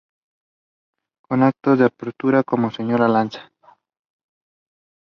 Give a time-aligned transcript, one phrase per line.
[1.27, 3.51] Con actos de apertura como Señora Lanza.